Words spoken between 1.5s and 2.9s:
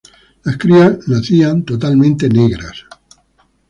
totalmente negras.